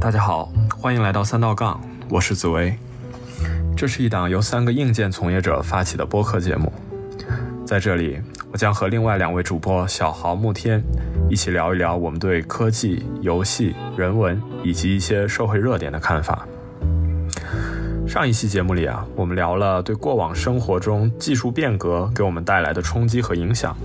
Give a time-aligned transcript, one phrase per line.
[0.00, 1.78] 大家好，欢迎来到三道杠，
[2.08, 2.74] 我是紫薇。
[3.76, 6.72] 这是一档由三个硬件从业者发起的播客节目，
[7.66, 8.18] 在这里，
[8.50, 10.82] 我将和另外两位主播小豪、慕天
[11.28, 16.48] 一起聊一聊我们对科技、游戏、人文以及一些社会热点的看法。
[18.08, 23.76] 上一期节目里啊，我们聊了对过往生活中技术变革给我们带来的冲击和影响，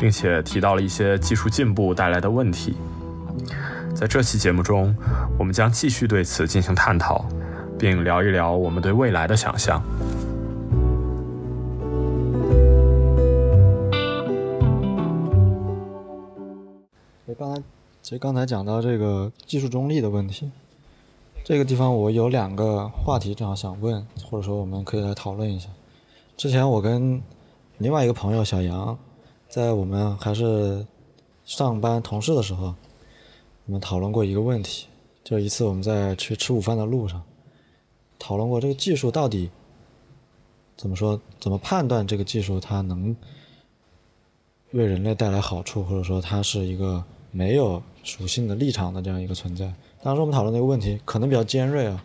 [0.00, 2.74] 并且提到了一些技术进步带来的问题。
[3.94, 4.94] 在这期节目中，
[5.38, 7.24] 我们将继续对此进行探讨，
[7.78, 9.80] 并聊一聊我们对未来的想象。
[17.24, 17.62] 其实刚才，
[18.02, 20.50] 其实刚才讲到这个技术中立的问题。
[21.44, 25.68] 这个地方我有两个话题正好想问，或者说我们可以来讨论一下。
[26.36, 27.20] 之前我跟
[27.78, 28.96] 另外一个朋友小杨，
[29.48, 30.84] 在我们还是
[31.44, 32.74] 上班同事的时候，
[33.66, 34.86] 我们讨论过一个问题，
[35.22, 37.22] 就一次我们在去吃午饭的路上，
[38.18, 39.50] 讨论过这个技术到底
[40.76, 43.14] 怎么说，怎么判断这个技术它能
[44.72, 49.72] 为人类带来好处，或者说它是一个没有属性的立场的这样一个存在。
[50.02, 52.04] 当时我们讨论那个问题可能比较尖锐啊，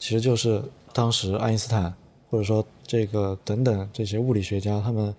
[0.00, 1.94] 其实就是当时爱因斯坦
[2.28, 5.14] 或者说这个等等这些物理学家他们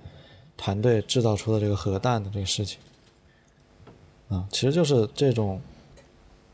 [0.57, 2.79] 团队制造出的这个核弹的这个事情，
[4.33, 5.61] 啊，其实就是这种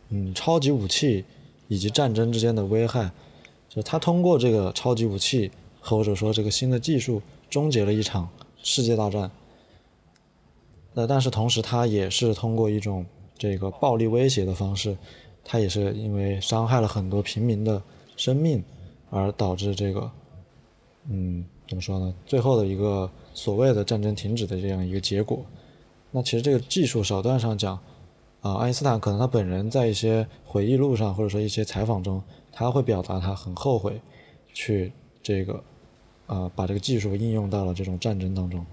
[0.09, 1.23] 嗯超级武器
[1.67, 3.11] 以及战争之间的危害，
[3.69, 8.27] 就他通过这个超级武器或者说这个新的技术终结了一场
[8.61, 9.31] 世界大战，
[10.93, 13.05] 那但是同时他也是通过一种
[13.37, 14.97] 这个暴力威胁的方式。
[15.51, 17.81] 它也是因为伤害了很多平民的
[18.15, 18.63] 生命，
[19.09, 20.11] 而导致这个，
[21.09, 22.13] 嗯，怎么说呢？
[22.23, 25.43] 最后的一个所谓的战争停止的这样一个结果。
[26.11, 27.79] 那其实这个技术手段上讲，
[28.41, 34.01] 啊，爱因斯坦可能他本人在一些回忆录上或者说一些采访中，他会表达他很后悔，
[34.53, 34.91] 去
[35.21, 35.63] 这个，
[36.27, 38.65] 啊，把这个技术应用到了这种战争当中。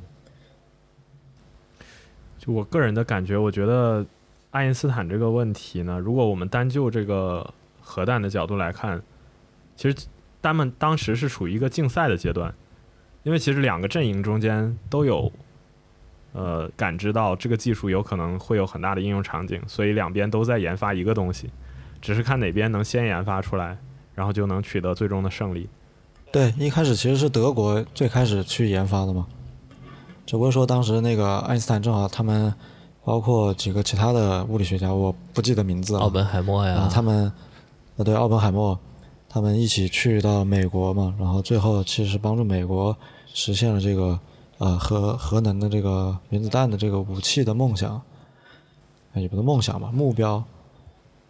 [2.38, 4.04] 就我个人的感觉，我觉得。
[4.52, 8.98] 爱因斯坦这个问题呢，如果我们单就这个核弹的角度来看，
[9.74, 9.94] 其实
[10.40, 12.54] 他们当时是处于一个竞赛的阶段，
[13.22, 15.30] 因为其实两个阵营中间都有，
[16.36, 21.48] 呃，感知到这个技术有可能会有很大的应用场景，所以两边都在研发一个东西，
[22.02, 23.78] 只是看哪边能先研发出来，
[24.14, 25.68] 然后就能取得最终的胜利。
[26.30, 29.26] 对，一开始其实是德国最开始去研发的嘛，
[30.26, 32.52] 只不过说当时那个爱因斯坦正好他们。
[33.06, 36.00] 包括几个其他的物理学家，我不记得名字了。
[36.00, 37.32] 奥本海默呀，他们，
[37.96, 38.76] 呃，对，奥本海默，
[39.28, 42.96] 他们一起去到美国嘛，然后最后其实是帮助美国
[43.32, 44.18] 实现了这个，
[44.58, 48.00] 呃，核核能的这个原子弹的这个武器的梦想，
[49.14, 50.42] 也不是梦想吧，目标。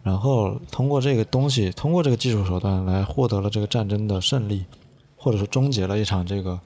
[0.03, 4.63] 然后通过这个东西，通过这个技术手段来获得了这个战争的胜利，
[5.17, 6.57] 或者说终结了一场这个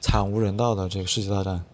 [0.00, 1.64] 惨无人道的这个世界大战。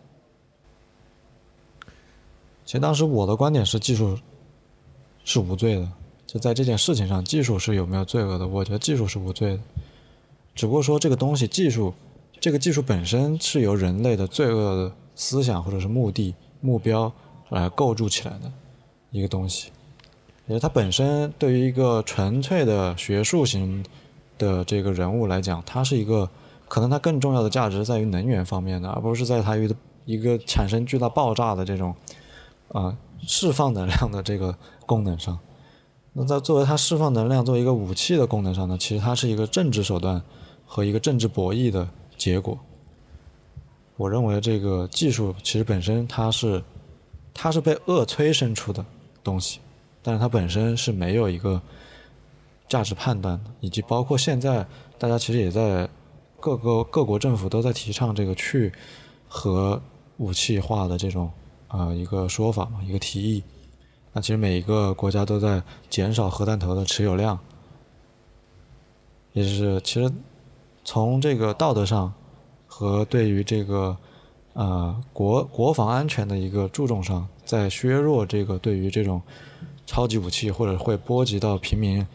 [2.64, 4.18] 其实当时我的观点是，技术
[5.24, 5.86] 是无罪的。
[6.26, 8.48] 就在这件事情上，技术是有没有罪恶的？
[8.48, 9.62] 我觉得技术是无罪的。
[10.54, 11.92] 只不过说这个东西，技术
[12.42, 17.12] 这个技术本身是由人类的罪恶的思想或者是目的目标
[17.50, 18.50] 来构筑起来的
[19.12, 19.70] 一个东西。
[20.48, 23.84] 也是它本身对于一个纯粹的学术型
[24.38, 26.28] 的这个人物来讲，它是一个
[26.66, 29.72] 可能它更重要的价值在于能源方面的，而不是在它于
[30.04, 31.94] 一个产生巨大爆炸的这种。
[32.72, 35.38] 啊，释放能量的这个功能上，
[36.14, 40.22] 那在作为它释放能量作为一个武器的功能上呢，其实它是一个政治手段
[40.66, 41.86] 和一个政治博弈的
[42.16, 42.58] 结果。
[43.96, 46.62] 我认为这个技术其实本身它是
[47.32, 48.84] 它是被恶催生出的
[49.22, 49.60] 东西，
[50.02, 51.60] 但是它本身是没有一个
[52.68, 54.66] 价值判断的，以及包括现在
[54.98, 55.88] 大家其实也在
[56.40, 58.72] 各个各国政府都在提倡这个去
[59.28, 59.80] 核
[60.16, 61.30] 武器化的这种。
[61.68, 63.42] 啊，一个说法嘛，一个提议。
[64.12, 67.38] 那其实每一个国家都在减少核弹头的持有量，
[69.32, 70.12] 也是其实
[70.92, 72.12] 从这个道德上
[72.66, 73.96] 和对于这个
[74.52, 79.22] 呃国国防安全的一个注重上，在削弱这个对于这种
[79.86, 82.06] 超级武器或者会波及到平民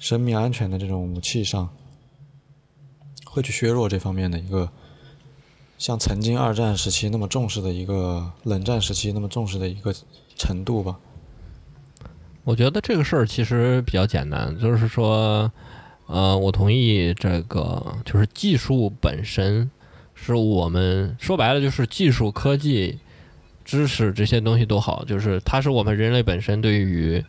[0.00, 1.68] 生命安全的这种武器上，
[3.24, 4.68] 会去削弱这方面的一个。
[5.78, 9.94] 像曾经二战时期那么重视的一个冷战时期那么重视的一个
[10.34, 10.98] 程度吧。
[12.42, 15.48] 我觉得这个事儿其实比较简单，就是说，
[16.06, 19.70] 呃，我同意这个，就是技术本身
[20.14, 22.98] 是我们说白了就是技术、科技、
[23.64, 27.24] 知识这些东西都好，就是它是我们人类本身对于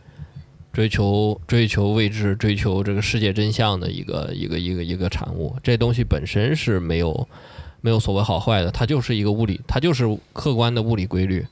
[0.72, 5.56] 追求追求未知、追求这个世界真相的一个一个一个一个产物。
[5.62, 7.26] 这东西本身是没有
[7.80, 11.46] 没有所谓好坏的，它就是一个物理，它就是客观的物理规律，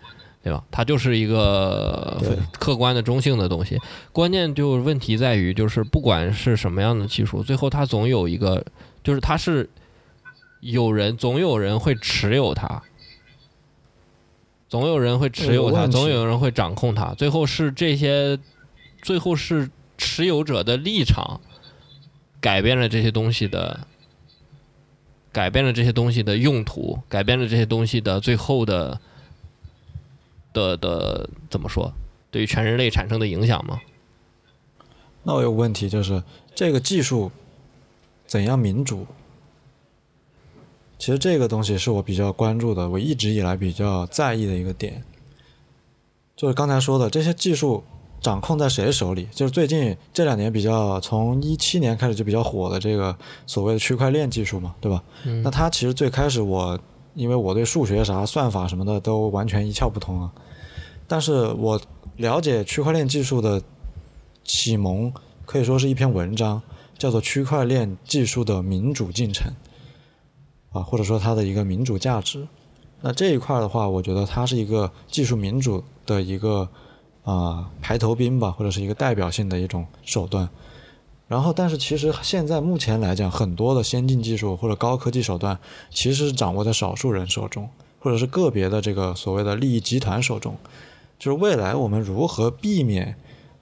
[0.44, 0.62] 对吧？
[0.70, 2.20] 它就是一个
[2.52, 3.80] 客观的中性的东西。
[4.12, 8.62] 关键就是问题在于，就是不管是什么样的技术，最后它总有一个，
[9.02, 9.70] 就是它是
[10.60, 12.82] 有人总有人会持有它。
[14.68, 17.14] 总有人会持有它，总有人会掌控它。
[17.14, 18.38] 最后是这些，
[19.00, 21.40] 最后是持有者的立场
[22.40, 23.86] 改变了这些东西的，
[25.32, 29.00] 改变了这些东西的用途，改变了这些东西的最后的
[30.54, 31.92] 的的怎么说？
[32.30, 33.82] 对于全人类产生的影响吗？
[35.24, 36.22] 那我有个问题就是，
[36.54, 37.30] 这个技术
[38.26, 39.06] 怎样民主？
[40.98, 45.04] 其实这个东西是我比较关注的，我一直以来比较在意的一个点，
[46.34, 47.84] 就是刚才说的这些技术
[48.20, 49.28] 掌控在谁手里？
[49.32, 53.14] 就是最近这两年比较，从一七年开始就比较火的这个
[53.46, 55.02] 所谓的区块链技术嘛，对吧？
[55.24, 56.78] 嗯那它其实最开始我
[57.14, 60.32] 因为我对数学啥算法什么的都完全一窍不通啊，
[61.06, 61.80] 但是我
[62.16, 63.62] 了解区块链技术的
[64.42, 65.12] 启蒙
[65.46, 66.60] 可以说是一篇文章，
[66.98, 69.52] 叫做《区块链技术的民主进程》
[70.78, 72.46] 啊，或者说它的一个民主价值。
[73.00, 76.68] 那这一块的话，我觉得它是一个技术民主的一个
[77.22, 80.48] 啊、排头兵吧，或者是一个代表性的一种手段。
[81.26, 85.58] 然后，但是其实现在目前来讲，很多的先进技术或者高科技手段，
[85.90, 87.68] 其实是掌握在少数人手中，
[87.98, 90.56] 或者是个别的这个所谓的利益集团手中。
[91.18, 93.16] 就是未来我们如何避免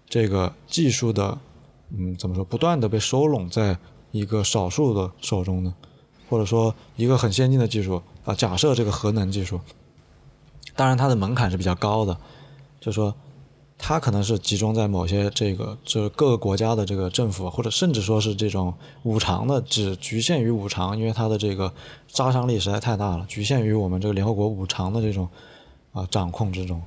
[0.09, 1.39] 这个技术的，
[1.97, 3.79] 嗯，怎么说，不断的被收拢在
[4.11, 5.73] 一个少数的手中呢？
[6.29, 9.61] 或者说一个很先进的技术啊，假设这个核能技术，
[10.75, 12.17] 当然它的门槛是比较高的，
[12.81, 13.15] 就说
[13.85, 21.73] 它可能是集中在某些这个就是各个国家的这个政府，或者甚至说是这种五常的，只局限于五常，因为它的这个
[22.07, 25.29] 杀伤力实在太大了，局限于我们这个联合国五常的这种
[25.93, 26.81] 啊掌控之中。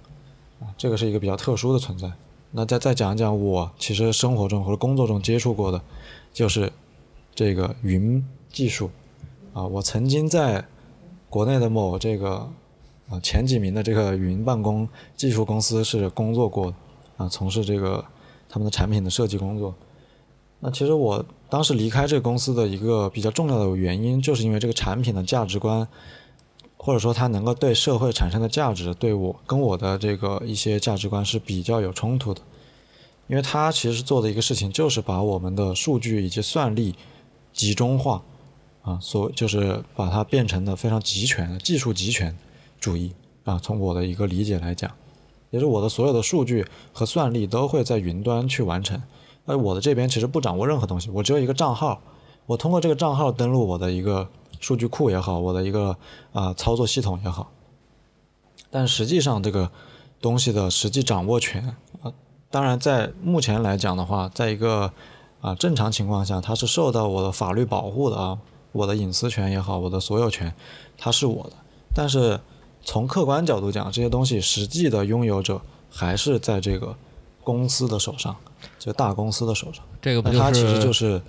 [0.61, 2.09] 啊，这个是一个比较特殊的存在。
[2.51, 5.81] 那再再讲一讲我其实生活中或者工作中接触过的，
[6.31, 6.71] 就是
[7.35, 8.89] 这个云技术
[9.51, 9.65] 啊。
[9.65, 10.65] 我曾经在
[11.29, 12.49] 国内的某这个
[13.09, 14.87] 啊前几名的这个云办公
[15.17, 16.77] 技术公司是工作过的
[17.17, 18.03] 啊，从事这个
[18.49, 19.73] 他们的产品的设计工作。
[20.59, 25.87] 那其实我当时离开这个公司的一个比较重要的原因，就是因为这个产品的价值观
[26.77, 32.41] 或者说它能够对社会产生的价值，对我跟我的这个一些价值观是比较有冲突的，
[33.27, 36.95] 因为它其实做的一个事情就是把我们的数据以及算力
[37.51, 38.23] 集中化，
[38.81, 42.35] 啊，所就是把它变成了非常集权的技术集权
[42.79, 43.13] 主义
[43.43, 43.59] 啊。
[43.61, 44.91] 从我的一个理解来讲，
[45.55, 49.01] 也是我的所有的数据和算力都会在云端去完成，
[49.45, 52.01] 而我的这边其实不掌握任何东西，我只有一个账号，
[52.45, 54.27] 我通过这个账号登录我的一个
[54.59, 55.95] 数据库也好，我的一个
[56.33, 57.49] 啊、操作系统也好，
[58.69, 59.71] 但实际上这个
[60.19, 62.11] 东西的实际掌握权啊，
[62.51, 64.91] 当然在目前来讲的话，在一个
[65.39, 68.37] 啊正常情况下，它是受到我的法律保护的啊，
[68.73, 70.53] 我的隐私权也好，我的所有权，
[70.97, 71.53] 它是我的。
[71.93, 72.41] 但是
[72.85, 75.59] 从客观角度讲，这些东西实际的拥有者
[75.91, 76.95] 还是在这个
[77.43, 78.33] 公司的手上，
[78.79, 79.83] 就大公司的手上。
[80.01, 81.21] 这个不是它其实就是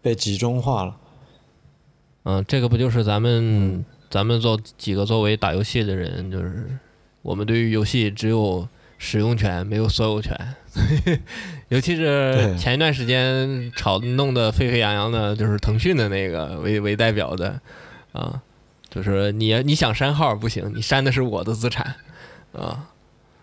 [0.00, 0.96] 被集中化了。
[2.22, 6.78] 嗯，这个不就是咱们咱们做几个作为打游戏的人，就是
[7.22, 10.38] 我们对于游戏只有使用权，没有所有权。
[11.68, 17.60] 尤其是前一段时间炒弄得沸沸扬扬的，就是腾讯的那个为为代表的
[18.12, 18.40] 啊，
[18.94, 21.96] 就是你你想删号不行，你删的是我的资产
[22.52, 22.90] 啊。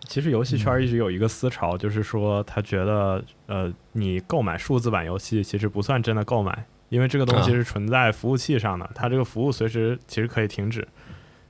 [0.08, 10.88] 其实游戏圈一直有一个思潮，就是说他觉得，呃，你购买数字版游戏其实不算真的购买，因为这个东西啊是存在服务器上的，它这个服务随时其实可以停止。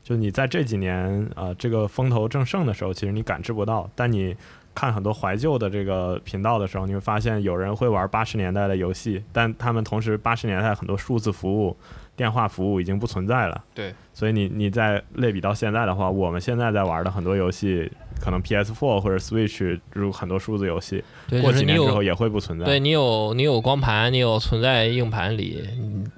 [0.02, 4.37] 就你在这几年啊、呃这个风头正盛的时候，其实你感知不到，但你
[4.75, 11.76] 看很多怀旧的这个频道的时候，你会发现有人会玩八十年代的游戏，但他们同时八十年代很多数字服务、
[12.23, 13.64] 电话服务已经不存在了。
[13.75, 22.64] 对，所以你你在类比到现在的话，我们现在在玩的很多游戏，可能 PS4 或者 Switch 入很多数字游戏，对，过几年之后也会不存在。
[22.64, 25.69] 对你有你有光盘，你有存在硬盘里，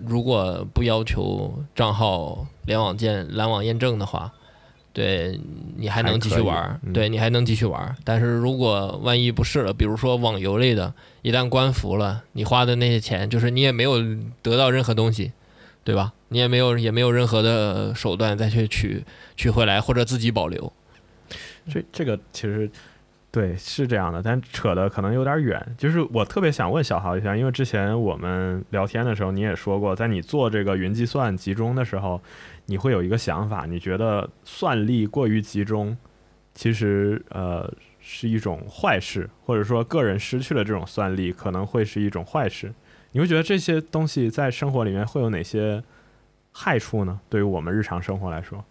[0.07, 4.31] 如果不要求账号联网键联网验证的话，
[4.93, 5.41] 对
[5.77, 7.97] 你还能继续玩对你还能继续玩。
[8.05, 10.93] 但是如果万一不是了，比如说网游类的，
[11.23, 13.97] 一旦关服了，你花的那些钱，就是你也没有
[14.43, 15.33] 得到任何东西，
[15.85, 16.13] 对吧？
[16.29, 19.05] 你也没有也没有任何的手段再去取
[19.37, 20.73] 取回来或者自己保留。
[21.71, 22.69] 这这个其实
[23.31, 25.75] 对，是这样的，但扯的可能有点远。
[25.77, 32.21] 就是我特别想问小豪一下，因为之前我们聊天的时候你也说过，在你做这个云计算集中的时候，
[32.67, 35.97] 你会有一个想法，你觉得算力过于集中，
[36.55, 42.73] 其实呃是一种坏事，或者说个人失去了这种算力可能会是一种坏事。
[43.15, 45.85] 你会觉得这些东西在生活里面会有哪些
[46.51, 47.21] 害处呢？
[47.29, 48.65] 对于我们日常生活来说？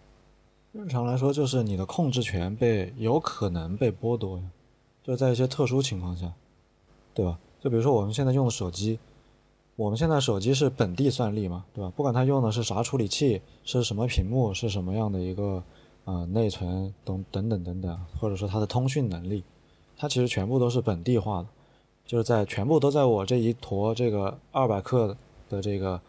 [0.72, 4.44] 日常来说，就是你的控制权被有可能被剥夺呀，
[5.02, 6.30] 就是在一些特殊情况下，
[7.14, 7.38] 对吧？
[7.58, 8.98] 就比如说我们现在用的手机，
[9.76, 11.90] 我们现在手机是本地算力嘛，对吧？
[11.96, 15.64] 不管它用的是啥处理器，是什么屏幕，是什么样的一个
[16.04, 19.42] 呃内存等等等等等，或者说它的通讯能力，
[19.96, 21.48] 它其实全部都是本地化的，
[22.06, 25.16] 就是在全部都在我这一坨这个二百克
[25.48, 26.00] 的这个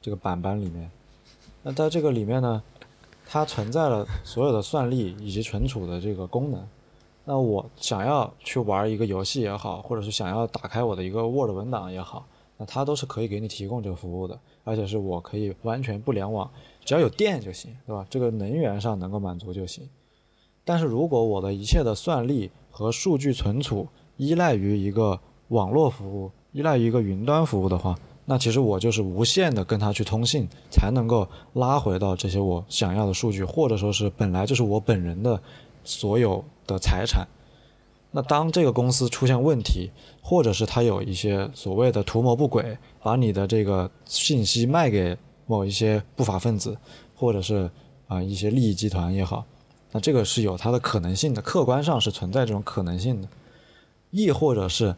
[0.00, 0.90] 这个板板里面。
[1.62, 2.62] 那在这个里面呢？
[3.28, 6.64] 它存在了所有的算力以及存储的这个功能。
[7.24, 12.24] 那我想要去玩一个游戏也好，或者是想要打开我的一个 Word 文档也好，
[12.56, 16.48] 那它都是可以给你提供这个服务的，而且是我可以完全不联网，
[16.84, 18.06] 只要有电就行，对吧？
[18.08, 19.88] 这个能源上能够满足就行。
[20.64, 23.88] 但是如果我的一切的算力和数据存储
[24.18, 35.40] 依赖于一个网络服务，依赖于一个云端服务的话，那其实我就是无限的跟他去通信，才能够拉回到这些我想要的数据，或者说是本来就是我本人的
[35.84, 37.26] 所有的财产。
[38.10, 39.90] 那当这个公司出现问题，
[40.22, 46.76] 或者是他有一些所谓的图谋不轨，把你的这个信息卖给某一些不法分子，
[47.14, 47.70] 或者是
[48.08, 49.44] 啊一些利益集团也好，
[49.92, 53.28] 那这个是有它的可能性的，客观上是存在这种可能性的。
[54.10, 54.96] 亦或者是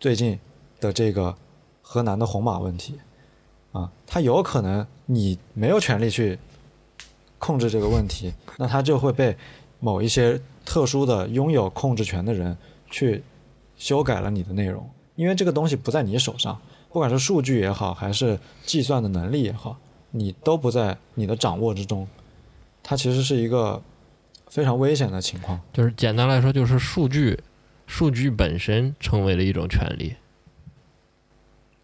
[0.00, 0.38] 最近。
[0.78, 1.34] 的这个
[1.80, 2.98] 河南的红马问题，
[3.72, 6.38] 啊，它有可能你没有权利去
[7.38, 9.34] 控制这个问题，那它就会被
[9.80, 12.54] 某一些特殊的拥有控制权的人
[12.90, 13.22] 去
[13.78, 16.60] 修改了你的内容，因为这个东西不在你手上，
[16.92, 19.78] 不管是数据也好，还是计算的能力也好，
[20.10, 22.06] 你都不在你的掌握之中，
[22.82, 23.82] 它其实是一个
[24.48, 25.58] 非常危险的情况。
[25.72, 27.42] 就是简单来说，就是数据，
[27.86, 30.16] 数据本身成为了一种权利。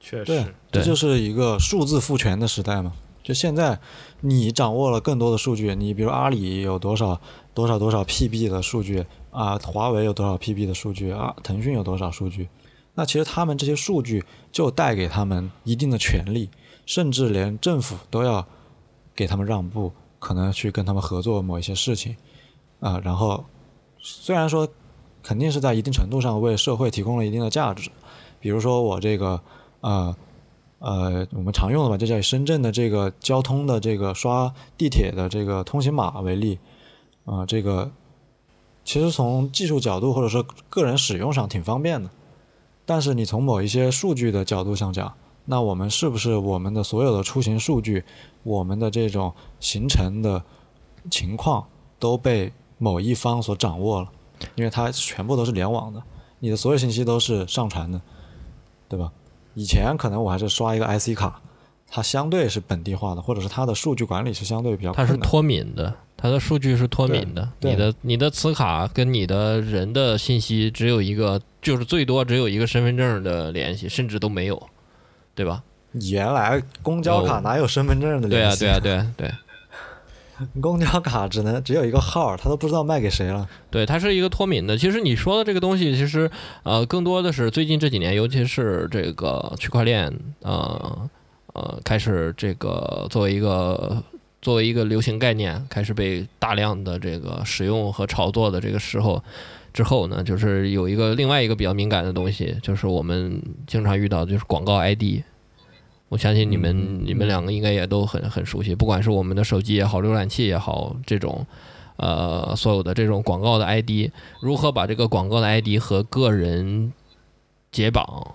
[0.00, 2.92] 确实，这就是一个数字赋权的时代嘛。
[3.22, 3.78] 就现在，
[4.20, 7.20] 你掌握了更多的数据，你比如阿里有多少
[7.54, 12.48] 多少多少 PB 的数据啊，华为有多少 PB 的数据啊，腾讯有多少数据，
[12.94, 16.50] 那其实他们这些数据就带给他们一定的权利，
[16.84, 18.44] 甚至连政府都要
[19.14, 22.16] 给他们让步，可能去跟他们合作某一些事情
[22.80, 23.00] 啊。
[23.04, 23.44] 然后，
[24.00, 24.68] 虽然说
[25.22, 27.90] 肯定是在一定程度上为社会提供了一定的价值，
[28.40, 29.40] 比如说我这个。
[29.82, 30.14] 呃，
[30.78, 36.56] 呃，我们常用的吧，就叫深圳的这个交通的这个刷地铁的这个通行码为例，
[37.24, 37.90] 啊，这个
[38.84, 42.08] 其实从技术角度或者说个人使用上挺方便的，
[42.86, 45.12] 但是你从某一些数据的角度上讲，
[45.46, 48.04] 那我们是不是我们的所有的出行数据，
[48.44, 50.44] 我们的这种行程的
[51.10, 51.66] 情况
[51.98, 54.12] 都被某一方所掌握了？
[54.54, 56.02] 因为它全部都是联网的，
[56.40, 58.00] 你的所有信息都是上传的，
[58.88, 59.10] 对吧？
[59.54, 61.40] 以前可能我还是刷一个 IC 卡，
[61.90, 64.92] 它相对是本地化的，或者是它的数据管理是相对比较。
[64.92, 67.48] 它是脱敏的，它的数据是脱敏的。
[67.60, 74.62] 你的你的磁卡跟你的人的信息只有一个，就是最多只有一个身份证的联系，甚至都没有，
[75.34, 75.62] 对吧？
[76.10, 78.60] 原来公交卡哪有身份证的联系？
[78.60, 79.34] 对啊，对啊，对对。
[80.60, 83.48] 公交卡只能只有一个号，他都不知道卖给谁了。
[83.70, 84.76] 对，它是一个脱敏的。
[84.76, 86.30] 其实你说的这个东西，其实
[86.62, 91.10] 呃，更多的是最近这几年，尤其是这个区块链，呃
[91.54, 94.02] 呃，开始这个作为一个
[94.40, 99.22] 作为一个流行概念，开始被大量的这个使用和炒作的这个时候
[99.72, 105.22] 之后呢，就是有一个另外一个比较敏感的东西，就是我们经常遇到，就是广告 ID。
[106.12, 111.46] 我相信你们，你们两个应该也都很很熟悉，不管是我们的手机也好，浏览器也好，这种，
[111.96, 114.10] 呃，所有的这种广告的 ID，
[114.42, 116.92] 如何把这个广告的 ID 和个人
[117.70, 118.34] 解绑，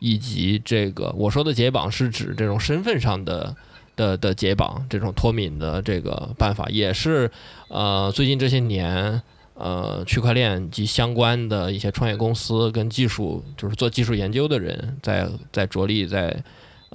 [0.00, 3.56] 以及这个我说的解绑是指这种身份上的
[3.96, 7.30] 的的解绑，这种脱敏的这个办法，也是
[7.68, 9.22] 呃最近这些年
[9.54, 16.44] 呃区块链及相关的一些创业公司跟技术，就是做技术研究的人在在着力在。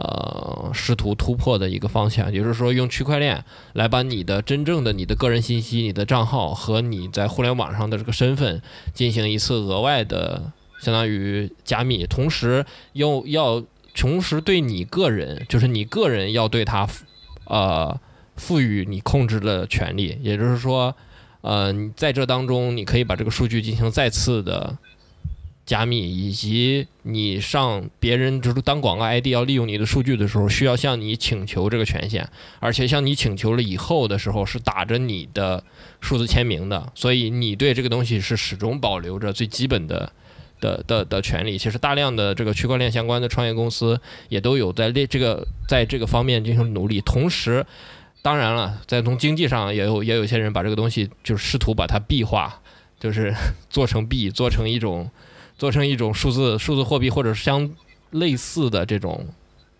[0.01, 8.61] 呃，试图突破的一个方向，也就是说，用区块链来把你的真正的你的个人信息、你的账号和你在互联网上的这个身份
[8.93, 13.61] 进行一次额外的相当于加密，同时又要
[13.93, 16.87] 同时对你个人，就是你个人要对他
[17.43, 17.99] 呃
[18.37, 20.95] 赋予你控制的权利，也就是说，
[21.41, 24.77] 呃，在这当中你可以把这个数据进行再次的
[25.69, 32.27] 加密，以及你上别人就是当广告 ID 要利用你的数据的时候，需要向你请求这个权限，
[32.59, 35.63] 而且向你请求了以后的时候是打着你的
[36.01, 40.11] 数字签名的，所以你对这个东西是始终保留着最基本的。
[40.61, 43.97] 的的的权利，其实大量的这个区块链相关的创业公司
[44.27, 46.99] 也都有在列这个在这个方面进行努力。
[46.99, 47.65] 同时，
[48.21, 52.61] 当然了，在从经济上也有也有些人把这个东西就是试图把它币化，
[52.99, 53.33] 就是
[53.71, 55.09] 做成币，做成一种
[55.59, 57.69] 做成一种数字数字货币或者相
[58.11, 59.27] 类似的这种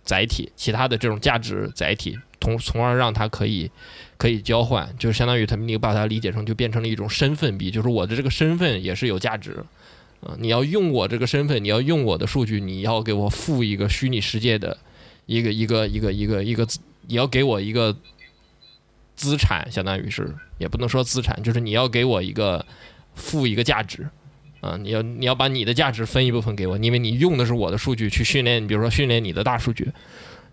[0.04, 3.72] 载体，其他的这种价值载体，从从而让它可以
[4.18, 9.64] 可以交换，就是相当于他们你把它理解成就变成了一种身份币，就是我的这个身份也是有价值。
[10.22, 14.78] 啊，你要用我这个身份，你要用我的数据，你要给我付一个虚拟世界的
[15.26, 16.68] 一个一个一个一个一个，
[17.08, 17.96] 你要给我一个
[19.16, 22.66] 资产，相当于是也不能说资产，就是你要给我一个
[23.16, 24.10] 付一个价值
[24.62, 29.92] 啊，你要你要把你的价值分一部分给我，因为你用的是我的数据去训练，比如说训练你的大数据，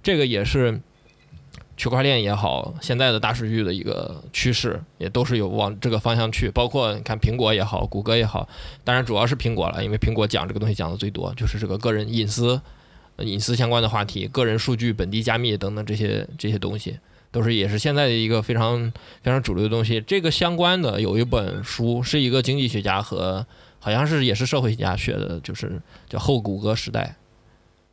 [0.03, 0.81] 这个也是。
[1.79, 8.49] 区块链也好，现在的大数据的一个趋势也都是有往这个方向去，包括你看苹果也好，谷歌也好，
[8.83, 12.59] 当然主要是苹果了，因为苹果讲这个东西讲的最多，就是这个个人隐私、
[13.19, 16.99] 隐私相关的话题，个人数据本地加密等等这些这些东西，
[17.31, 18.91] 都是也是现在的一个非常
[19.23, 20.01] 非常主流的东西。
[20.01, 23.47] 这个相关的有一本书，是一个经济学家和
[23.87, 27.15] 好像是也是社会学家学的，就是叫后谷歌时代，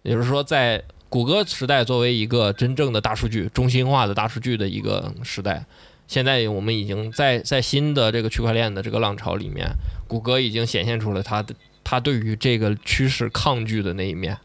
[0.01, 0.83] 也就是说在。
[1.13, 5.63] 谷歌时代作为一个真正的大数据中心化的大数据的一个时代，
[6.07, 9.67] 现在我们已经在在新的这个区块链的这个浪潮里面，
[10.07, 14.35] 谷歌已经显现出了它的它对于这个趋势抗拒的那一面。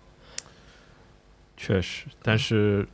[1.56, 2.86] 确实，但是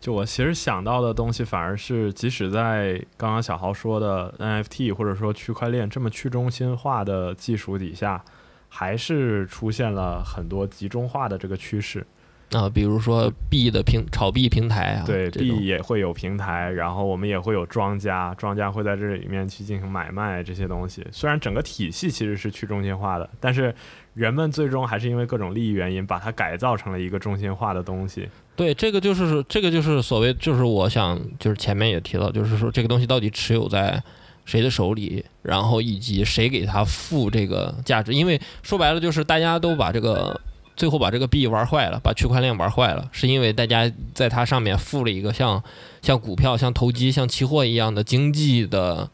[0.00, 8.24] 就我其实想到的东西，反而是即使在刚刚小豪说的 NFT 或者说区块链这么去中心化的技术底下，
[8.68, 12.06] 还是出现了很多集中化的这个趋势。
[12.52, 21.06] 啊，比如说币的平炒币平台啊，对，币也会有平台，然后我们也会有庄家，庄家会在这里面去进行买卖这些东西。
[21.10, 23.74] 虽然整个体系其实是去中心化的，但是
[24.14, 28.28] 人们最终还是因为各种利益原因，把它改造成了一个中心化的东西。
[28.58, 34.02] 对，这个就是这个就是所谓，就是我想就是前面也提到，就是说这个东西到底持有在
[34.44, 38.12] 谁的手里，然后以及谁给他付这个价值。
[38.12, 40.38] 因为说白了，就是大家都把这个。
[40.76, 45.60] 最后把这个币玩坏了，把区块链玩坏了，是因为大家在它上面付了一个像
[46.02, 49.10] 像股票、像投机、像期货一样的经济的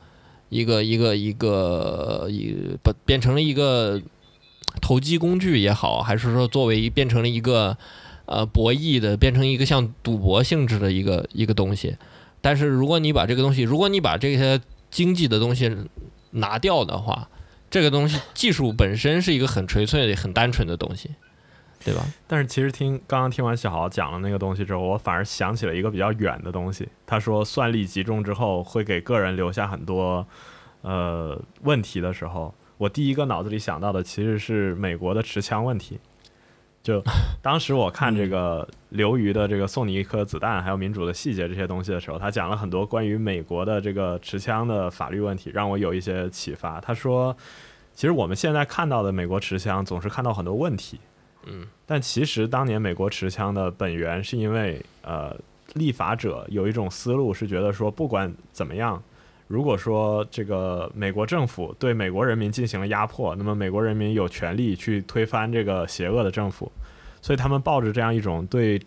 [0.50, 3.98] 一个一个一个一不变成了一个
[4.82, 7.74] 投机工具也好，还是说作为变成了一个
[8.26, 11.96] 呃博弈的，变成一个像赌博性质的一个一个东西。
[12.40, 14.60] 但是如果你把这个东西，如果你把这些
[14.90, 15.76] 经济的东西
[16.30, 17.28] 拿掉的话，
[17.70, 21.10] 这个东西技术本身是一个很纯粹、很单纯的东西。
[21.84, 22.02] 对吧？
[22.26, 26.88] 但是其实听刚刚听完小豪讲了那个东西之后，我反而想起了一个比较远的东西。
[27.04, 30.26] 他说，算力集中之后会给个人留下很多
[30.80, 35.98] 呃问题的时候，我第一个脑子里想到的其实是美国的持枪问题。
[36.84, 37.02] 就
[37.42, 46.78] 当时我看这个刘瑜的这个送你一颗子弹，还有民主的细节这些东西的时候，他讲了很多关于美国的这个持枪的法律问题，让我有一些启发。
[46.82, 47.34] 他说，
[47.94, 51.00] 其实我们现在看到的美国持枪，总是看到很多问题。
[51.46, 55.34] 嗯，但其实当年美国持枪的本源是因为，呃，
[55.74, 59.02] 立法者有一种思路是觉得说，不管怎么样，
[59.46, 66.70] 如果说这个美国政府对美国人民进行了压迫，那么美国人民有权利去推翻这个邪恶的政府，
[67.22, 68.80] 所以他们抱着这样一种对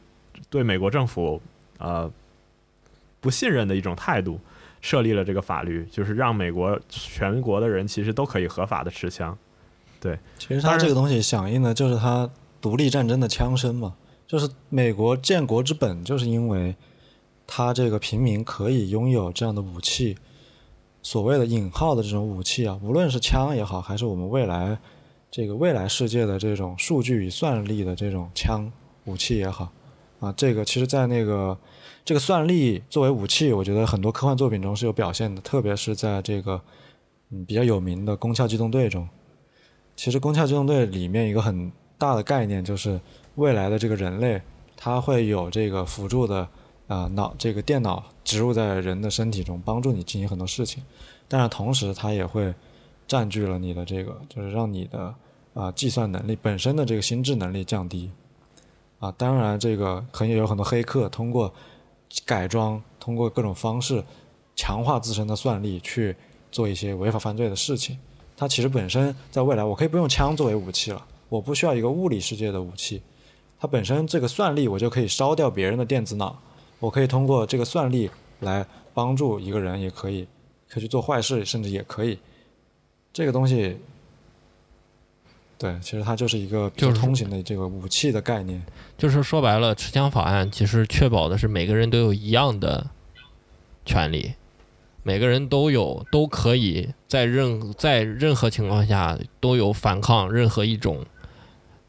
[0.50, 1.42] 对美国政府
[1.78, 2.12] 呃
[3.20, 4.40] 不信任的一种态度，
[4.82, 9.38] 设立了这个法律，就是让美国全国的人其实都可以合法的持枪。
[10.00, 12.30] 对，其实他这个东西响应的就是他。
[12.60, 16.76] 独立战争的枪声嘛，就是美国建国之本，就是因为
[17.46, 20.18] 他这个平民可以拥有这样的武器，
[21.10, 24.78] 所谓的引号的这种武器啊，无论是枪也好，还是我们未来
[25.32, 28.70] 这个未来世界的这种数据与算力的这种枪
[29.06, 29.72] 武器也好，
[30.20, 31.58] 啊，这个其实在那个
[32.04, 36.62] 这个算力作为武器，我觉得很多科幻作品中是有表现的，特别是在这个
[37.30, 39.08] 嗯比较有名的《攻壳机动队》中，
[39.96, 41.72] 其实《攻壳机动队》里面一个很。
[42.00, 43.02] 大的概念就是
[43.38, 44.40] 未来的这个人类，
[44.76, 46.48] 他会有这个辅助的
[46.88, 50.84] 啊脑这个电脑植入在人的身体中，帮助你进行很多事情。
[51.28, 52.54] 但是同时，它也会
[53.08, 55.14] 占据了你的这个，就是让你的
[55.54, 58.12] 啊计算能力本身的这个心智能力降低。
[59.00, 61.54] 啊，当然这个很有很多黑客通过
[62.26, 64.04] 改装，通过各种方式
[64.56, 66.16] 强化自身的算力，去
[66.52, 68.00] 做一些违法犯罪的事情。
[68.36, 73.02] 它其实本身在未来，我可以不用枪作为武器了，我不需要一个物理世界的武器，
[73.60, 76.40] 它本身这个算力我就可以烧掉别人的电子脑，
[76.80, 78.10] 我可以通过这个算力
[78.42, 80.28] 来帮助一个人，也可以
[80.70, 82.20] 可以去做坏事，甚至也可以。
[83.12, 83.78] 这个东西，
[85.58, 88.64] 对，其实它就是一个就是通行的这个武器的概念。
[88.96, 92.92] 就是说白了，持枪法案其实确保的是每个人都有一样的
[93.84, 94.34] 权利，
[95.02, 101.04] 每个人都有都可以在任在任何情况下都有反抗任何一种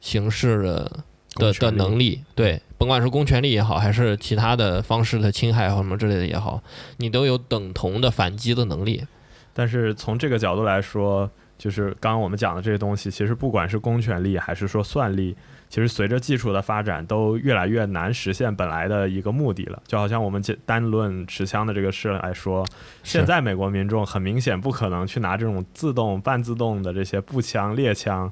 [0.01, 1.05] 形式的
[1.39, 2.23] 的的能力。
[2.35, 6.63] 对，甭管是公权力也好，还是其他的方式的侵害或什么之类的也好，
[6.99, 9.05] 你都有等同的反击的能力。
[9.55, 15.37] 但是从这个角度来说，就是刚刚我们讲的这些东西，其实不管是公权力还是说算力，
[15.69, 19.83] 其实随着技术的发展，都越来越难实现本来的一个目的了。
[19.87, 22.65] 就好像我们简单论持枪的这个事来说，
[23.03, 28.31] 现在美国民众很明显不可能去拿这种自动、半自动的这些步枪、猎枪。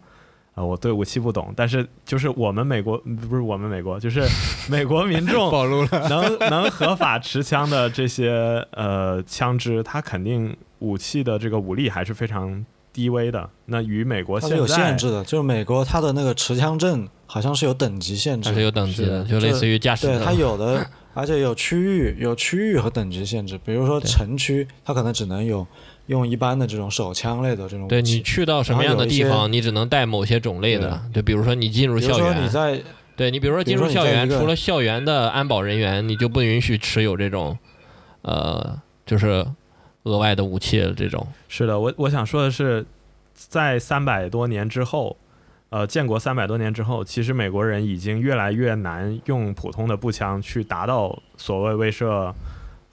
[0.56, 2.96] 啊、我对武器不懂，但是就是我们美国
[3.28, 4.22] 不是我们美国，就是
[4.70, 13.50] 美国民众暴露了，能能合法持枪的这些呃枪支，它肯定武器的这个武力还是非常低微的。
[13.66, 20.24] 那与美国它是有限制的，就是美国它的那个持枪证好像是有等级限制它是，有等级的，就类似于驾驶对。
[20.24, 25.66] 它有的， 而且有区域有区域和等级限制，比如说城区，它可能只能有
[26.06, 27.88] 用一般的这种手枪类的这种武器。
[27.88, 31.02] 对你去到什么样的地方，你只能带某些种类的。
[31.12, 32.82] 对，比如说你进入比如校园，说你在
[33.16, 37.58] 对你比如说进入校园，除了校园的安保人员，你就不允许持有这种，
[38.22, 39.44] 呃，就是
[40.02, 41.26] 额外的武器的这种。
[41.48, 42.84] 是的，我我想说的是，
[43.34, 45.16] 在三百多年之后，
[45.70, 52.32] 呃，建国三百多年之后，其实美国人已经越来越难用普通的步枪去达到所谓威慑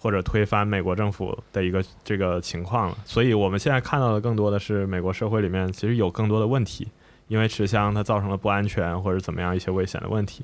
[0.04, 2.98] 或者推翻美国政府的一个这个情况了。
[3.06, 6.86] 所以我们现在看到的更多的是美国社会里面其实有更多的问题，
[7.30, 10.44] 因为持枪它造成了不安全或者怎么样一些危险的问题。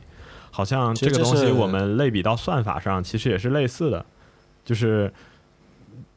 [0.50, 4.06] 好像这这个东西我们类比到算法上，其实也是类似的，
[4.64, 5.12] 就是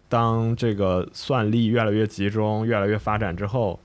[0.08, 3.80] 当这个算力越来越集中、越来越发展之后，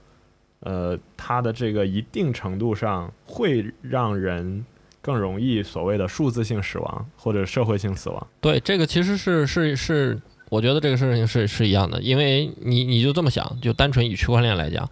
[0.60, 4.64] 呃，它的这个一定程度上会让人
[5.08, 8.28] 更容易所谓的数字性死亡或者社会性死亡。
[8.42, 14.90] 对，这个其实是是是，我觉得这个事情是是一样的，因为你你就这么想，就单纯以区块链来讲，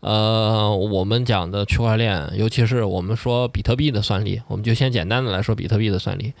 [0.00, 6.34] 呃，我们讲的区块链，尤其是我们说比特币的算力，我们就先简单的来说比特币的算力，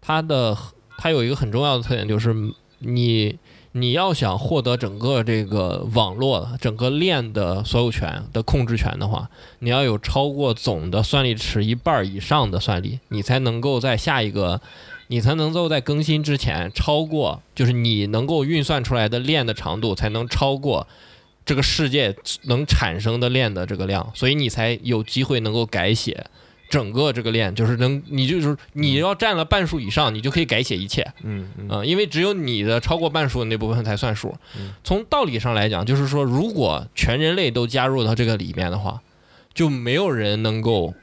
[0.00, 0.58] 它的
[0.98, 2.34] 它有一个很重要的特点，就是
[2.80, 3.38] 你
[3.72, 14.60] 你要想获得整个这个网络、整个链的所有权的控制权的话，你要有超过总的算力池一半以上的算力，你才能够在下一个。
[15.10, 20.86] 你才能够在更新之前超过，就是你能够运算出来的链的长度才能超过
[21.46, 26.26] 这个世界能产生的链的这个量，所以你才有机会能够改写
[26.68, 34.74] 整个这个链，就是能你就是你要占了半数以上，你就可以改写一切，嗯嗯嗯、因为只有你的超过半数的那部分才算数嗯。
[34.84, 39.00] 从道理上来讲，就是说，如果全人类都加入到这个里面的话，
[39.54, 40.94] 就没有人能够，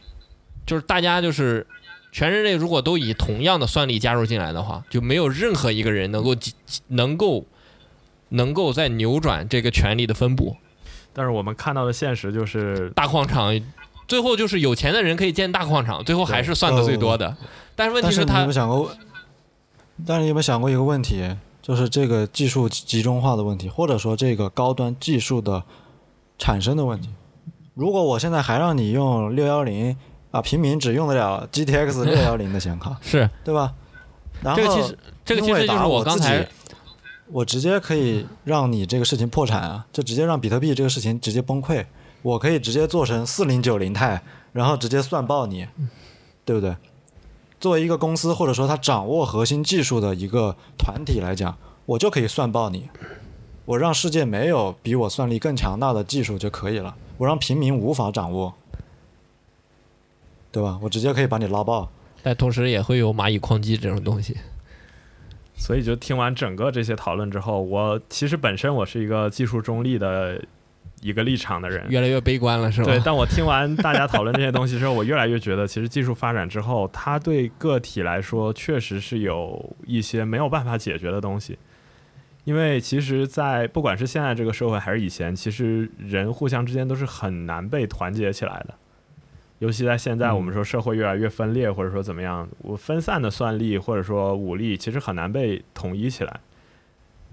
[0.65, 1.65] 就是大家就是
[2.11, 6.35] 全人类如果都以同样的算力加入进来的话，就没有任何一个人能够
[6.87, 7.45] 能够
[8.29, 10.55] 能够在扭转这个权力的分布。
[11.11, 13.59] 但是我们看到的现实就是，大矿场
[14.07, 17.35] 最后就是有钱的人可以建大矿场，最后还是算的最多的。
[17.75, 18.91] 但是问题是他但是你有没有想过？
[20.05, 21.23] 但是你有没有想过一个问题，
[21.61, 25.63] 就是这个技术集中化的问题，或者说这个高端技术的
[26.37, 27.09] 产生的问题？
[27.73, 29.95] 如果我现在还让你用六幺零
[30.31, 33.73] 啊，平民只用得了 GTX 六幺零的显卡， 是对吧？
[34.41, 36.47] 然后这个其实这个其实就是我刚才
[37.27, 41.85] 我直接可以让你这个事情破产啊，就直接让比特币这个事情直接崩溃。
[42.25, 44.19] 我可以直接做成四零九零钛，
[44.51, 45.67] 然后直接算爆你，
[46.43, 46.75] 对不对？
[47.59, 52.89] 作为一个公司或者说他掌握核心技术的一个团体来讲，我就可以算爆你。
[53.65, 58.55] 我让世界没有比我算力更强大的技术就可以了，我让平民无法掌握，
[60.51, 60.79] 对吧？
[60.81, 61.91] 我直接可以把你拉爆。
[62.23, 64.35] 但同时也会有蚂蚁矿机这种东西。
[65.55, 70.43] 所以就听完整个这些讨论之后，我其实本身我是一个技术中立的
[71.05, 72.87] 一个立场的人，越来越悲观了，是吧？
[72.87, 81.59] 对，但我听完大家讨论这些东西之后，我越来越觉得，其实技术发展之后，它对个体来说确实是有一些没有办法解决的东西。
[82.43, 88.73] 因为其实，在不管是现在这个社会还是以前，其实人互相之间都是很难被团结起来的。
[89.59, 96.39] 尤其在现在，我们说社会越来越分裂，或者说怎么样，我分散的算力或者说武力，其实很难被统一起来。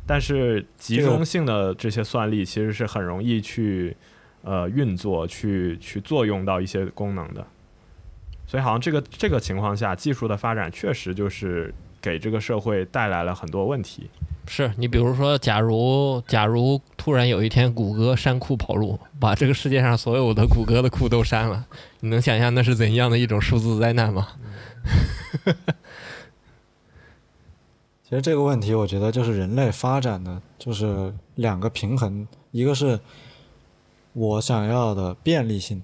[0.06, 3.96] 但是集中性的这些算力其实是很容易去
[4.42, 7.46] 呃运作、去去作用到一些功能的。
[8.46, 14.10] 所以好像这个这个情况下，技术的发展确实就是给这个社会带来了很多问题。
[14.48, 21.64] 是你比如说，假如假如突然有一天谷歌删库跑路，把这个世界上所有的谷歌的库都删了，
[22.00, 24.28] 你能想象那是怎样的一种数字灾难吗？
[28.12, 33.00] 其实这个问题，我觉得就是人类发展的就是两个平衡，一个是
[34.12, 35.82] 我想要的便利性。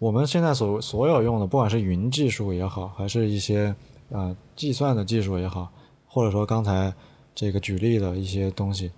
[0.00, 3.76] 我们现在所所有用的，不管是云技术也好，还是一些
[4.08, 5.70] 呃计算的技术也好，
[6.08, 6.92] 或者说刚才
[7.32, 8.90] 这个举例的一些东西，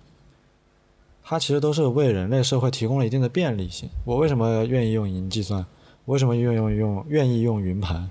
[1.21, 3.87] 它其实都是为人类社会提供了一定的便利性。
[4.05, 5.63] 我为什么愿意用云计算？
[6.05, 8.09] 为什么愿意用用愿意用云盘？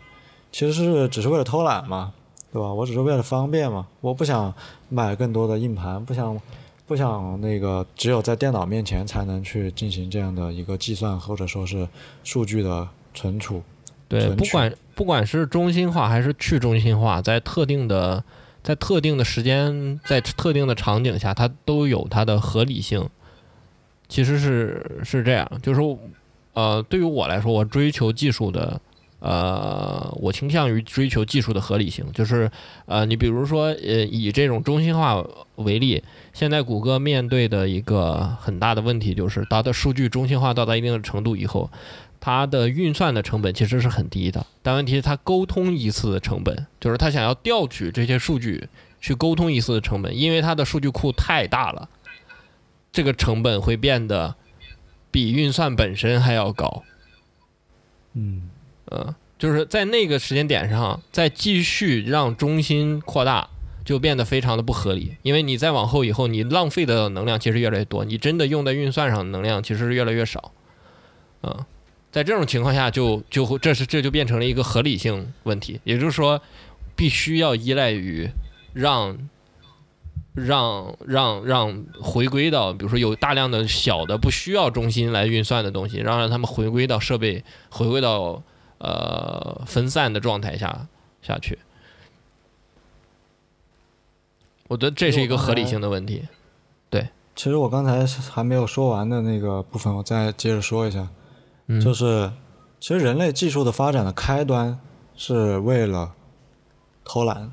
[0.53, 2.15] 其实是只是为了偷懒嘛。
[2.59, 2.75] 对吧？
[2.75, 4.53] 我只是为了方便嘛，我不想
[4.89, 6.37] 买更多的硬盘，不想
[6.89, 11.89] 不想那个只有在电脑面前才能去进行这样的一个计算或者说是
[12.25, 13.63] 数据的存储。
[14.09, 18.25] 对，不管不管是中心化还是去中心化，在特定的
[18.65, 23.09] 在特定的时间在特定的场景下，它都有它的合理性。
[24.09, 25.97] 其实是是这样，就是说
[26.55, 28.81] 呃，对于我来说，我追求技术的。
[29.21, 32.49] 呃，我倾向于追求技术的合理性，就是
[32.87, 35.25] 呃，你比如说呃，以这种中心化
[35.57, 36.03] 为例，
[36.33, 41.69] 现在谷歌面对的一个很大的问题就是，它的数据中心化到达一定的程度以后，
[42.21, 48.69] 它的运算的成本其实是很低的，但问题是它沟通一次的成本，就是它想要调取这些数据
[49.01, 51.89] 去沟通一次的成本，因为它的数据库太大了，
[52.93, 54.37] 这个成本会变得
[55.11, 56.85] 比运算本身还要高，
[58.13, 58.51] 嗯。
[58.91, 63.49] 呃，就是在那个时间点上，再继续让中心扩大，
[63.85, 65.17] 就变得非常的不合理。
[65.23, 70.53] 因为你再往后以后，你浪费的能量其实越来越多，你真的用在运算上的能量其实是越来越少。
[71.43, 71.65] 嗯，
[72.11, 76.41] 在这种情况下，就就这是这就变成了一个合理性问题，也就是说，
[76.97, 78.27] 必须要依赖于
[78.73, 79.19] 让
[80.35, 88.43] 让让让回归到，比如说有大量的小的不需要中心来运算的东西，让让他们回归到设备，回归到。
[88.79, 90.87] 呃，分散的状态下
[91.21, 91.59] 下去，
[94.69, 96.29] 我觉得这是一个合理性的问题。
[96.89, 101.09] 对，其实我刚才还没有说完的那个部分，我再接着说一下，
[101.67, 102.31] 嗯就是
[102.79, 104.79] 其实人类技术的发展的开端
[105.17, 106.15] 是为了
[107.05, 107.51] 偷懒，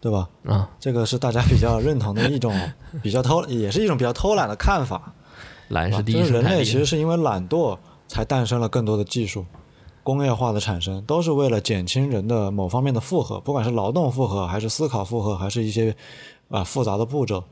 [0.00, 0.28] 对吧？
[0.44, 2.52] 啊，这个是大家比较认同的一种
[3.00, 5.14] 比较偷，也是一种比较偷懒的看法。
[5.68, 9.46] 懒是第一就是人类其实是因为懒惰才诞生了更多的技术。
[10.08, 15.94] 工业化的产生都是为了减轻人的某方面的负荷，不管是劳动负荷，还是思考负荷，还是一些
[16.48, 17.44] 啊复杂的步骤。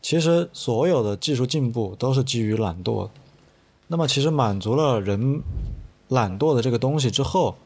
[0.00, 3.08] 其实所有的技术进步都是基于懒惰。
[3.88, 5.42] 那么，其实满足了人
[6.06, 7.56] 懒惰的这个东西之后，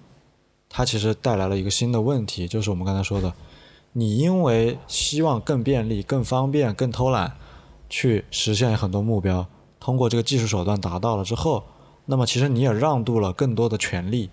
[0.71, 3.31] 它其实带来了一个新的问题，就是我们刚才说的，
[3.93, 7.37] 你因为希望更便利、更方便、更偷懒，
[7.91, 9.47] 去实现很多目标，
[9.79, 11.63] 通过这个技术手段达到了之后。
[12.07, 14.29] 那么其实你也让渡了更多的权利，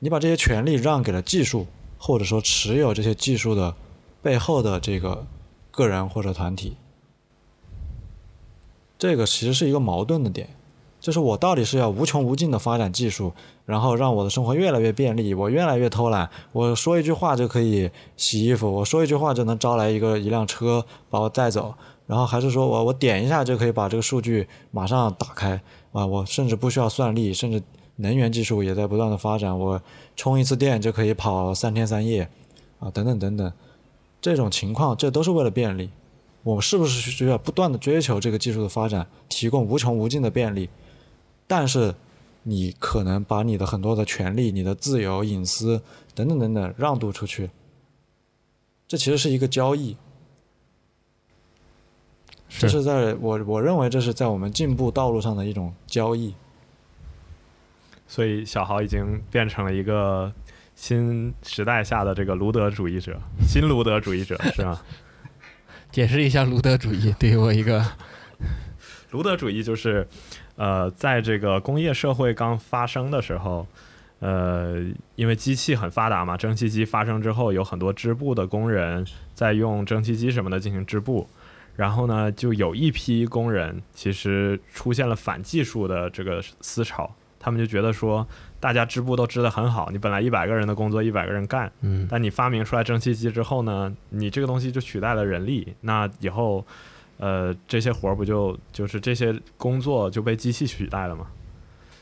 [0.00, 3.74] 你把这些权利让给了技术，或者说持有这些技术的
[4.20, 5.26] 背后的这个
[5.70, 6.76] 个人或者团体，
[8.98, 10.50] 这个其实是一个矛盾的点，
[10.98, 13.32] 就是我到底是要无穷无尽的发展技术，
[13.64, 21.74] 然后让我的生活越来越便利，我越来越偷懒，我说一句话就可以洗衣服，我说一句话就能招来一个一辆车把我带走，
[22.08, 25.62] 然后还是说我我点一下就可以把这个数据马上打开。
[25.92, 27.62] 啊，我甚至不需要算力，甚至
[27.96, 29.58] 能源技术也在不断的发展。
[29.58, 29.82] 我
[30.14, 32.28] 充一次电就可以跑三天三夜，
[32.78, 33.52] 啊，等等等等，
[34.20, 35.90] 这种情况，这都是为了便利。
[36.42, 40.70] 我们是不是需要不断的追求这个技术的发展，提供无穷无尽的便利？
[41.46, 41.94] 但是，
[42.44, 45.82] 你可能把你的很多的权利、你的自由、隐私
[46.14, 47.50] 等等等等让渡出去，
[48.88, 49.96] 这其实是一个交易。
[52.58, 56.34] 这是在我我认为这是在我们进步道路上的一种交易，
[58.06, 60.30] 所以小豪已经变成了一个
[60.74, 64.78] 新时代下的这个卢德主义者，新卢德主义者是吗？
[65.92, 67.84] 解释一下卢德主义，对于我一个
[69.10, 70.06] 卢德主义就是，
[70.56, 73.66] 呃，在这个工业社会刚发生的时候，
[74.18, 74.84] 呃，
[75.14, 81.28] 因为机器很发达嘛，蒸汽机发生之后，有很多织布的工人在用蒸汽机什么的进行织布。
[81.80, 88.26] 然后呢，就有一批工人其实出现了反技术的这个思潮，他们就觉得说，
[88.60, 96.62] 大家织布都织得很好，你本来一百个人的工作一百个人干，嗯但你发明出来蒸汽机之后呢，你这个东西就取代了人力，那以后，
[97.16, 101.28] 呃，这些活儿不就就是这些工作就被机器取代了吗？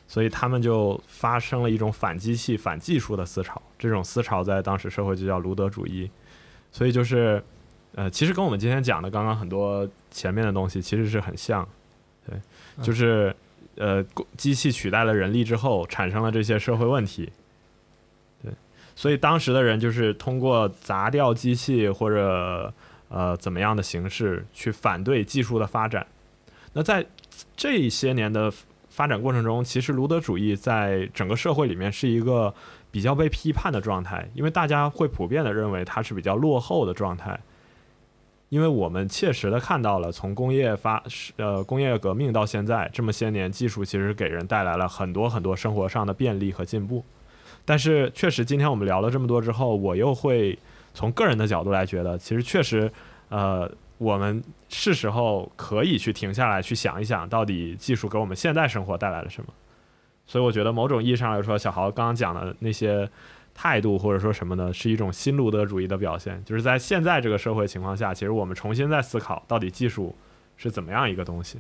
[0.09, 6.11] 所以他们就发生了一种反机器、反技术的思潮，这种思潮在当时社会就叫卢德主义。
[6.73, 7.41] 所以就是，
[7.95, 11.67] 呃，其实跟我们今天讲的刚刚很多前面的东西其实是很像，
[12.25, 12.41] 对，
[12.81, 13.35] 就是
[13.77, 14.05] 呃，
[14.37, 17.33] 机器取代了人力之后，产生了这些社会问题。
[18.43, 18.53] 对，
[18.95, 22.73] 所以当时的人就是通过砸掉机器或者
[23.09, 26.07] 呃怎么样的形式去反对技术的发展。
[26.75, 27.05] 那在
[27.57, 28.53] 这些年的
[28.91, 32.55] 发展过程中，其实卢德主义在整个社会里面是一个
[32.93, 37.39] 比较被批判的状态，因为大家会普遍的认为它是比较落后的状态。
[38.49, 41.03] 因为我们切实的看到了，从工业发
[41.37, 47.05] 呃工业革命到现在这么些年，技术其实给人带来了很多很多生活上的便利和进步。
[47.65, 50.59] 但是确实，今天我们聊了这么多之后，我又会
[50.95, 52.91] 从个人的角度来觉得，其实确实，
[53.29, 59.53] 呃，我们是时候可以去停下来，去想一想，到底技术给我们现在生活带来了什么。
[60.27, 63.07] 所以我觉得，某种意义上来说，小豪刚刚讲的那些
[63.61, 70.15] 态度或者说什么呢，是一种新路德主义的表现，就是在现在这个社会情况下，其实我们重新在思考，到底技术
[70.57, 71.59] 是怎么样一个东西。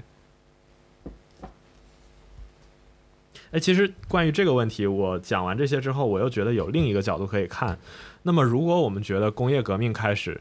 [3.51, 7.77] 哎，其实关于这个问题，我讲完这些之后，我又觉得有另一个角度可以看。
[8.23, 10.41] 那么，如果我们觉得工业革命开始，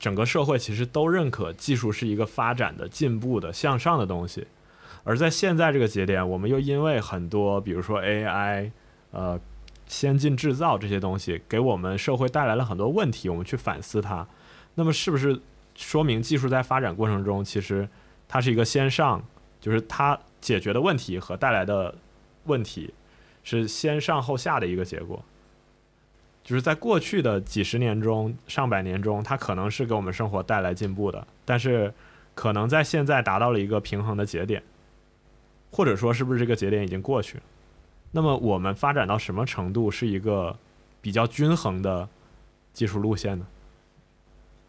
[0.00, 4.44] 整个社会其实都认可技术是一个发展的、进步的、向上的东西，
[5.04, 8.72] 而在现在这个节点，我们又因为很多，比如说 AI，
[9.12, 9.38] 呃，
[9.86, 14.26] 先进制造这些东西，给我们社会带来了很多问题，我们去反思它。
[14.74, 15.40] 那么，是不是
[15.74, 17.88] 说明技术在发展过程中，其实
[18.28, 19.24] 它是一个先上，
[19.60, 21.94] 就是它解决的问题和带来的
[22.44, 22.92] 问题
[23.42, 25.24] 是先上后下的一个结果？
[26.42, 31.92] 就是在过去的几十年中、上百年中，它可能是给我们生活带来进步的，但是
[32.34, 34.62] 可能在现在达到了一个平衡的节点，
[35.72, 37.42] 或者说是不是这个节点已经过去了？
[38.12, 40.56] 那么我们发展到什么程度是一个
[41.00, 42.08] 比较均衡的
[42.72, 43.46] 技术路线呢？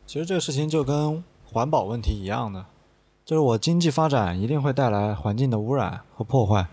[0.06, 2.66] 其实这个事情就跟环保问题一样的，
[3.26, 6.68] 就是我经济发展一定会带来环境的污染和破坏。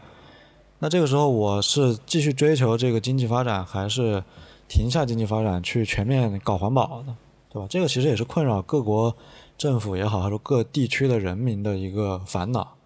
[0.80, 4.22] 那这个时候我是继续追求这个经济发展，还是
[4.68, 7.14] 停下经济发展去全面搞环保的，
[7.50, 7.66] 对吧？
[7.70, 9.16] 这个其实也是困扰各国
[9.56, 12.76] 政府也好，还是各地区的人民的一个烦恼。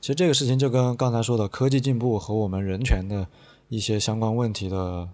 [0.00, 3.26] 其实这个事情就跟刚才说的科技进步和我们人权的
[3.68, 5.08] 一些相关问题的，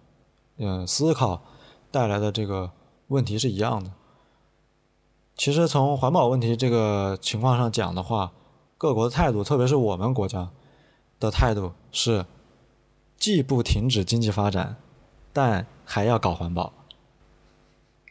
[0.58, 1.42] 嗯，思考
[1.90, 2.70] 带来的这个
[3.08, 3.92] 问题是一样的。
[5.36, 8.32] 其实从环保问题这个情况上讲的话，
[8.78, 10.50] 各国的态度，特别是我们国家
[11.18, 12.26] 的态度是，
[13.16, 14.76] 既不停止经济发展，
[15.32, 16.72] 但还要搞环保。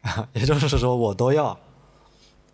[0.33, 1.57] 也就是说，我都要，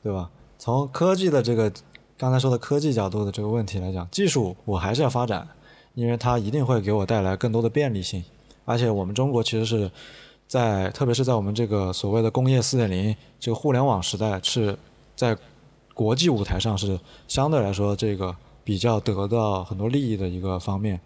[0.03, 0.29] 对吧？
[0.59, 1.71] 从科技的这个
[2.19, 5.47] 刚才说的科技角度的这个问题来讲，技术我还是要发展，
[5.93, 8.21] 因为它一定会给我带来更多的便利性。
[8.65, 9.89] 而且我们中国其实是
[10.45, 14.77] 在，特别是在我们这个所谓的工业四点零这个互联网时代，是
[15.15, 15.37] 在
[15.93, 20.99] 国际舞台上是相对来说这个比较得到很多利益的一个方面。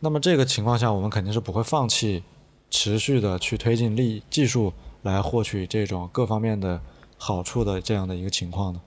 [0.00, 2.24] 那么这个情况下，我们肯定是不会放弃
[2.70, 4.72] 持续的去推进利技术
[5.02, 6.80] 来获取这种各方面的
[7.16, 8.80] 好处的这样的一个情况的。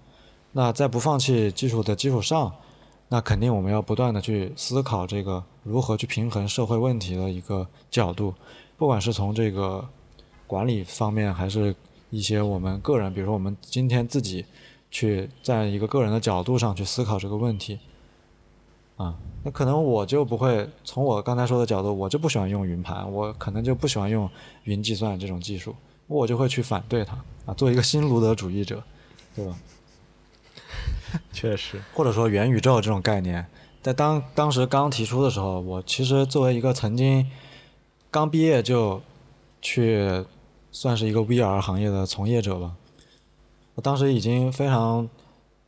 [0.51, 2.51] 那在不放弃技术的基础上，
[3.07, 8.33] 那肯定我们要不断的去思考这个如何去平衡社会问题的一个角度，
[8.77, 9.87] 不管是从这个
[10.47, 11.75] 管理方面，还是
[12.09, 14.43] 一些我们个人，比如说我们今天自己
[14.89, 17.79] 去在一个个人的角度上去思考这个问题，
[18.97, 24.27] 啊，那可能我就不会从我刚才说的角度，我就不喜欢用云盘，我可能就不喜欢用
[24.63, 25.75] 云计算这种技术，
[26.07, 27.13] 我就会去反对它
[27.45, 28.83] 啊，做一个新卢德主义者，
[29.35, 29.55] 对吧？
[31.31, 33.45] 确实，或者说元宇宙这种概念，
[33.81, 37.29] 在当当时刚提出的时候，我其实作为一个曾经
[38.09, 38.99] 刚毕业就
[39.61, 40.25] 去
[40.71, 42.73] 算是一个 VR 行业的从业者吧，
[43.75, 45.07] 我当时已经非常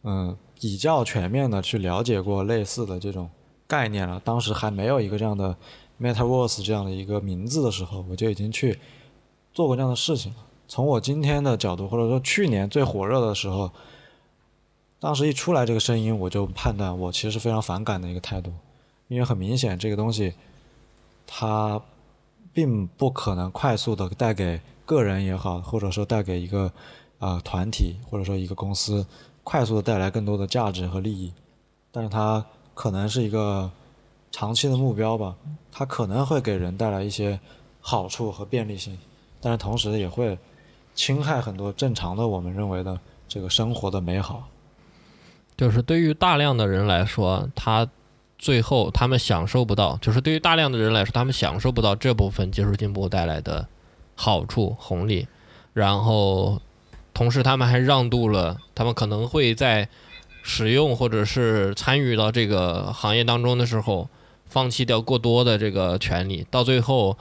[0.04, 3.30] 嗯比较全面的去了解过类似的这种
[3.68, 4.20] 概念了。
[4.26, 5.56] 当时还没有一个这样的
[6.02, 8.80] MetaVerse 这样的一个名字的时候，我就已经去
[9.54, 10.40] 做过这样的事情了。
[10.68, 13.72] 从我今天的角度，或者说去年最火热的时候。
[15.02, 18.54] 当时一出来这个声音，我就判断我其实是非常反感的一个态度，
[19.08, 20.36] 因为很明显这个东西，
[21.26, 21.82] 它
[22.54, 26.72] 并不可能快速的带给个人也好，或者说带给一个
[27.18, 29.04] 呃团体或者说一个公司
[29.44, 31.34] 快速的带来更多的价值和利益，
[31.92, 32.46] 但是它
[32.76, 33.72] 可能是一个
[34.32, 35.36] 长期的目标吧，
[35.72, 37.40] 它可能会给人带来一些
[37.80, 38.96] 好处和便利性，
[39.42, 40.38] 但是同时也会
[40.94, 44.48] 侵害很多正常的我们认为的这个生活的美好。
[45.62, 47.88] 就是对于大量的人来说，他
[48.40, 53.68] 最后他们享受不到，就是对于大量的人来说，他们享受不到这部分技术进步带来的
[54.16, 55.28] 好处红利，
[55.74, 56.60] 然后
[57.14, 59.88] 同时他们还让渡了，他们可能会在
[60.42, 64.10] 使用或者是参与到这个行业当中的时候，
[64.48, 67.16] 放弃掉过多的这个权利，到最后，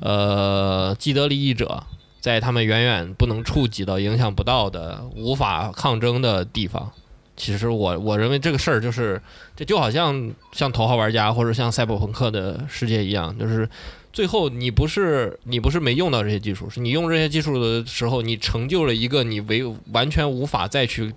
[0.00, 1.84] 呃，既得利益者
[2.18, 6.90] 在他们远远不能触及到、影响不到的、无法抗争的地方。
[7.36, 9.20] 其实我我认为这个事儿就是，
[9.56, 13.68] 这就好像像头号玩家或者像赛博朋克的世界一样，就是
[14.12, 21.12] 最后你不是你不是没用到这些技术，是你用这些技术的时候，你成就了一个你为完全无法再去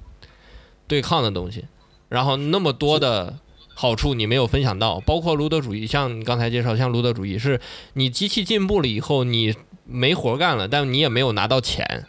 [0.87, 1.65] 对抗的东西，
[2.09, 3.37] 然后那么多的
[3.75, 7.61] 好处你没有分享到，包括卢德主义，像你刚才介绍，像卢德主义是
[7.93, 9.53] 你机器进步了以后，你
[9.85, 12.07] 没活干了，但你也没有拿到钱，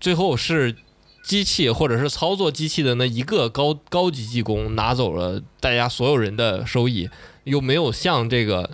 [0.00, 0.74] 最后是。
[1.28, 7.10] 机器或者是操作机器的那一个高高级技工拿走了大家所有人的收益，
[7.44, 8.70] 又没有向这个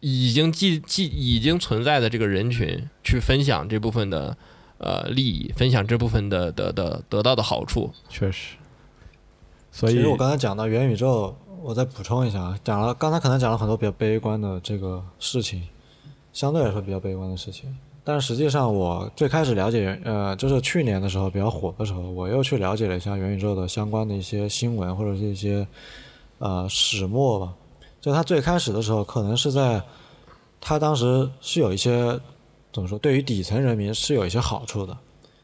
[0.00, 4.36] 已经既既已经存在的这个人群去分享这部分的
[4.76, 7.90] 呃利益，分享这部分的的的得到的好处。
[8.10, 8.56] 确实，
[9.72, 15.62] 所以其实我刚才讲到元宇宙，我再补充一下啊，讲了刚才可能讲了很多比较悲观的这个事情，
[16.34, 17.74] 相对来说比较悲观的事情。
[18.06, 25.66] 但实际上，我最开始了解，呃，就是去年的时候比较火的时候，我又去了解了一下元宇宙的相关的一些新闻或者是一些
[26.38, 27.54] 呃始末吧。
[28.02, 29.82] 就它最开始的时候，可能是在
[30.60, 32.20] 它当时是有一些
[32.74, 34.94] 怎么说，对于底层人民是有一些好处的。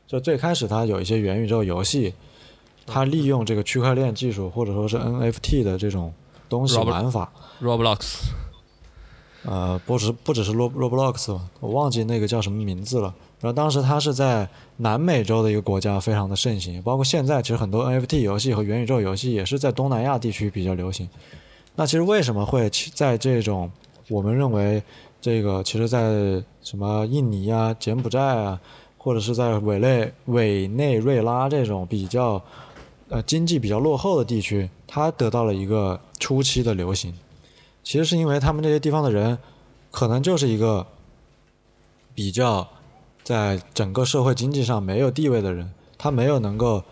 [0.06, 2.12] 就最开始它有一些元宇宙游戏，
[2.86, 6.12] 它利用这个区块链技术或者说是 NFT 的这种
[6.48, 7.32] 东西玩法。
[7.62, 8.16] Roblox。
[9.44, 13.14] 呃，不只不只是 Rob Roblox 吧，我忘记那个叫什么名字了。
[13.40, 21.08] 然后当时它是在南美洲的一个国家非常的盛行，包括现在其实很多 NFT 游戏和元宇宙游戏也是在东南亚地区比较流行。
[21.74, 23.70] 那其实为什么会在这种
[24.08, 24.82] 我们认为
[25.22, 28.60] 这个其实，在什么印尼啊、柬埔寨啊，
[28.98, 32.42] 或者是在委内委内瑞拉这种比较
[33.08, 37.14] 呃经济比较落后的地区，它得到了一个初期的流行？
[37.90, 39.36] 其实是因为他们这些地方的人，
[39.90, 40.86] 可能就是一个
[42.14, 42.68] 比较
[43.24, 46.84] 在整个社会经济上没有地位的人，他没有能够，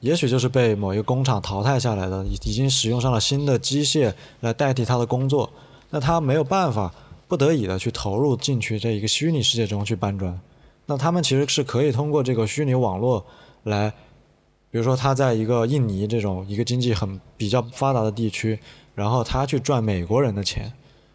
[0.00, 5.52] 也许就是被某一个工厂淘汰下来的，已已经使用上了新的机械来代替他的工作，
[5.90, 6.92] 那他没有办法，
[7.28, 10.40] 不得已的去投入进去这一个虚拟世界中去搬砖，
[10.86, 13.24] 那他们其实是可以通过这个虚拟网络
[13.62, 13.90] 来，
[14.72, 18.58] 比如说他在一个印尼这种一个经济很比较发达的地区。
[18.98, 20.72] 然后他去赚美国人的钱，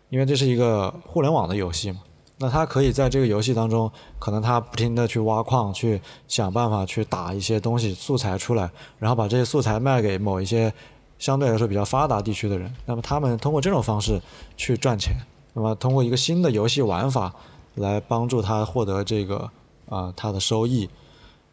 [0.09, 1.99] 因为这是一个互联网的游戏嘛。
[2.38, 10.73] 那他可以在这个游戏当中，可能他不停的去挖矿，去想办法去打一些东西素材出来，然后把这些素材卖给某一些
[11.19, 12.73] 相对来说比较发达地区的人。
[12.86, 14.21] 那么他们通过这种方式
[14.55, 15.13] 去赚钱，
[15.51, 17.34] 那么通过一个新的游戏玩法
[17.75, 19.51] 来帮助他获得这个
[19.89, 20.89] 啊、他的收益，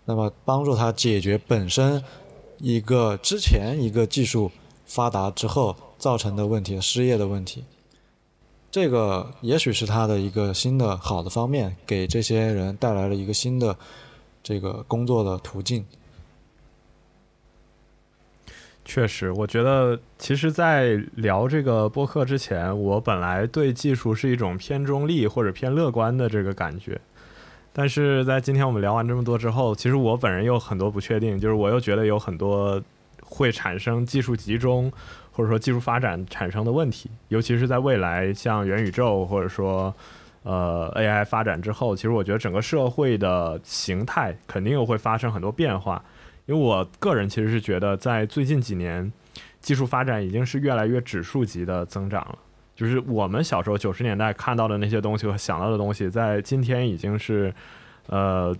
[0.04, 2.00] 那么帮助他解决本身
[2.58, 4.48] 一个之前一个技术
[4.86, 5.74] 发达之后。
[6.00, 7.64] 造成的问题，失业的问题，
[8.70, 13.76] 这个也许是他的一个新的好的方面，给这些人带来了一个新的
[14.42, 15.84] 这个工作的途径。
[18.82, 26.98] 确实，我觉得其实，在聊这个播客之前，我本来对技术是一种偏中立或者偏乐观的这个感觉，
[27.72, 32.82] 但是在今天我们聊完这么多之后，其实我本人有很多不确定，就是我又觉得有很多
[33.22, 34.90] 会产生技术集中。
[35.40, 39.94] 或者说技术发展产生的问题，尤其是在未来像元宇宙或者说
[40.42, 46.04] 呃 AI 发展之后，其实我觉得整个社会的形态肯定又会发生很多变化。
[46.44, 49.10] 因为我个人其实是觉得，在最近几年，
[49.62, 52.38] 技术发展已经是越来越指数级的增长了。
[52.76, 57.54] 就是我们小时候九十年代看到的那些东西和想到的东西，在今天已经是
[58.08, 58.54] 呃。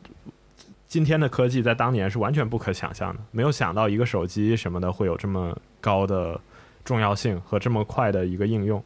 [0.87, 6.41] 今天的科技在当年是完全不可想象的，没有想到一个手机什么的会有这么高的
[6.85, 8.83] 重要性和这么快的一个应用，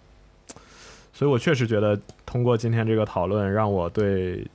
[1.13, 4.47] 所以我确实觉得通过今天这个讨论，让我对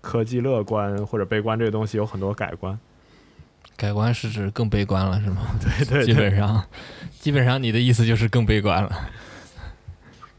[0.00, 2.78] 科技乐观或者悲观这个东西有很多改观。
[3.76, 5.42] 改观是指更悲观了，是吗？
[5.60, 6.64] 对对,对，基本上，
[7.18, 9.08] 基本上你的意思就是更悲观了。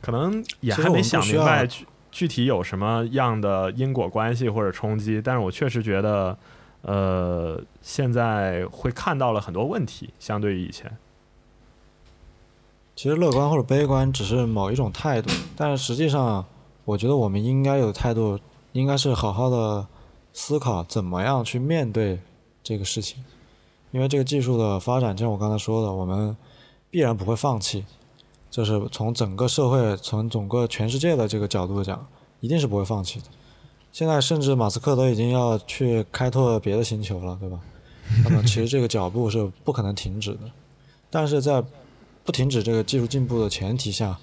[0.01, 6.37] 可能也还没想明白具具体有什么样的因果关系或者冲击，但是我确实觉得，
[6.83, 10.95] 呃，现在会看到了很多问题，相对于以前。
[12.95, 16.45] 其实乐观或者悲观只是某一种态度，但是实际上，
[16.85, 18.39] 我觉得我们应该有态度
[18.71, 19.85] 应该是好好的
[20.31, 22.19] 思考怎么样去面对
[22.63, 23.23] 这个事情，
[23.91, 26.35] 因为这个技术的发展，就像我刚才说的，我们
[26.89, 27.83] 必然不会放弃，
[28.49, 32.07] 就是从整个社会、从整个全世界的这个角度讲，
[32.39, 33.25] 一定是不会放弃的。
[33.91, 37.59] 现在甚至马斯克都已经要去开拓别的星球了，对吧？
[38.23, 40.51] 那么其实这个脚步是不可能停止的，
[41.09, 41.61] 但是在
[42.25, 44.17] 不停止这个技术进步的前提下，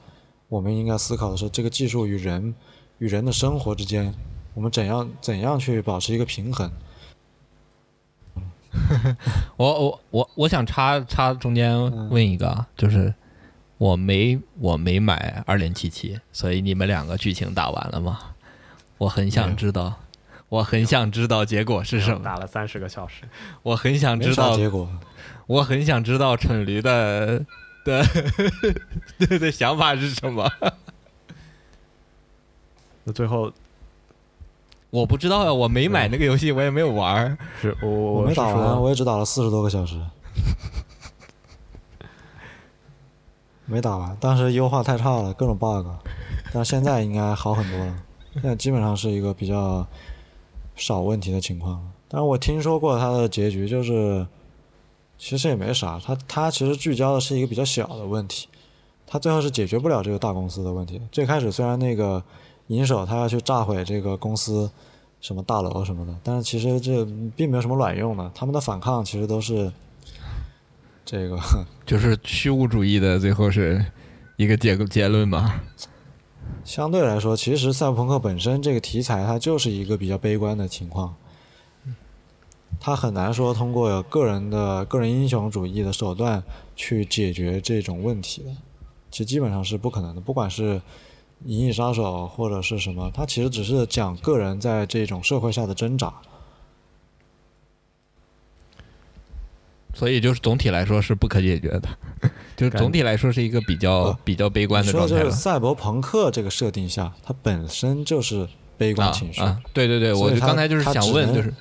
[0.49, 2.55] 我们应该思考的是这个技术与人
[2.99, 4.13] 与人的生活之间，
[4.55, 6.71] 我们怎样怎样去保持一个平衡。
[9.57, 11.79] 我我我我想插插中间
[12.09, 13.15] 问一个啊，就是
[13.79, 18.19] 我没我没买二零七七，所以你们两个剧情打完了吗？
[18.99, 19.95] 我很想知道，
[20.49, 22.25] 我很想知道结果是什么。
[22.25, 23.23] 打了三十个小时，
[23.63, 24.89] 我很想知道结果，
[25.47, 27.45] 我很想知道蠢驴的
[27.85, 28.05] 的
[29.19, 30.51] 的的想法是什么。
[33.05, 33.53] 那最后
[34.91, 37.39] 我不知道呀，我没买那个游戏，我也没有玩儿。
[37.61, 40.01] 是我我我没打完，我也只打了四十多个小时，
[43.67, 44.17] 没打完。
[44.21, 45.87] 当时优化太差了，各种 bug，
[46.53, 48.03] 但现在应该好很多了，
[48.35, 49.87] 现在基本上是一个比较
[50.77, 51.91] 少问题的情况。
[52.09, 54.27] 但是我听说过它的结局，就是
[55.25, 58.49] 其实也没啥，他他其实聚焦的是一个比较小的问题，
[59.07, 61.05] 他最后是解决不了这个大公司的问题的。
[61.13, 62.21] 最开始虽然那个
[62.67, 64.69] 银手他要去炸毁这个公司
[65.21, 67.05] 什么大楼什么的，但是其实这
[67.37, 69.73] 并没有什么卵用的，他们的反抗其实都是
[71.05, 71.39] 这个
[71.87, 73.85] 就是虚无主义的，最后是
[74.37, 75.63] 一个结结论吧。
[76.65, 81.15] 相对来说，其实赛博朋克本身这个题材它就是一个比较悲观的情况，
[82.85, 86.43] 它很难说通过个人的个人英雄主义的手段
[86.75, 88.51] 去解决这种问题的，
[89.09, 90.21] 其实基本上是不可能的。
[90.21, 90.75] 不管是
[91.45, 96.13] 《银翼杀手》或者是什么，他其实只是讲个人在这种社会下的挣扎。
[99.95, 101.89] 所以就是总体来说是不可解决的，
[102.57, 105.31] 就是总体来说是一个比较呃比较悲观的状态了。
[105.31, 109.41] 赛博朋克这个设定下，它本身就是悲观啊情绪。
[109.41, 111.55] 啊，对对对，我就刚才就是想问，就是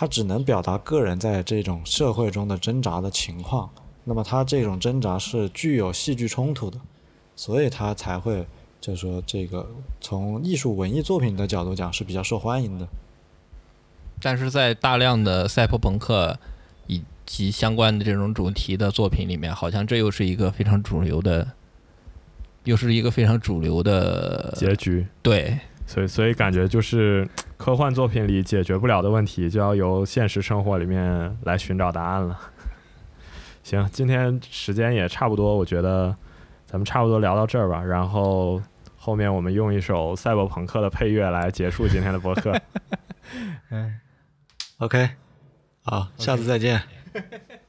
[0.00, 3.68] 他只能表达个人在这种社会中的挣扎的情况。
[4.04, 6.78] 那么他这种挣扎是具有戏剧冲突的，
[7.34, 8.46] 所以他才会
[8.80, 9.68] 就是说这个
[10.00, 12.86] 从艺术文艺作品的角度讲是比较受欢迎的。
[14.22, 16.38] 但是在大量的赛博朋克
[16.86, 21.44] 以及相关的这种主题的作品里面，好像这又是一个非常主流的，
[22.62, 25.58] 又是一个非常主流的结局，对
[25.88, 27.26] 所以所以感觉就是
[27.56, 32.38] 科幻作品里解决不了的问题，就要由现实生活里面来寻找答案了。
[33.64, 36.14] 行，今天时间也差不多，我觉得
[36.66, 37.82] 咱们差不多聊到这儿吧。
[37.82, 38.62] 然后
[38.98, 42.52] 后面我们用一首赛博朋克的配乐来结束今天的播客。
[43.70, 43.98] 嗯
[44.76, 45.08] OK，
[45.82, 46.82] 好，下次再见。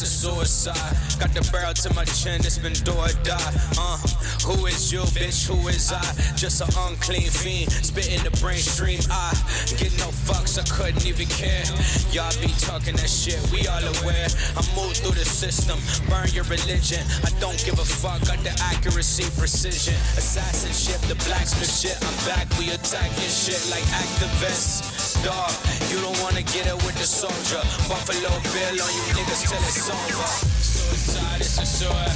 [0.00, 0.94] it's a suicide.
[1.18, 3.50] Got the barrel to my chin, it's been do or die.
[3.74, 3.98] Uh,
[4.46, 5.50] who is you, bitch?
[5.50, 6.02] Who is I?
[6.36, 9.00] Just an unclean fiend, spitting the brain stream.
[9.10, 9.34] I
[9.74, 11.66] get no fucks, I couldn't even care.
[12.14, 14.28] Y'all be talking that shit, we all aware.
[14.54, 17.02] I move through the system, burn your religion.
[17.26, 19.98] I don't give a fuck, got the accuracy, precision.
[20.14, 21.98] Assassin ship, the blacksmith shit.
[22.06, 25.07] I'm back, we attack shit like activists.
[25.24, 25.50] Dog,
[25.90, 27.62] you don't wanna get it with the soldier.
[27.88, 30.28] Buffalo Bill on you niggas till it's over.
[30.62, 32.14] Suicide is a suicide.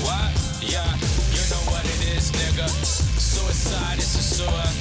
[0.00, 0.32] What?
[0.64, 0.88] Yeah,
[1.28, 2.68] you know what it is, nigga.
[3.20, 4.74] Suicide is a suicide.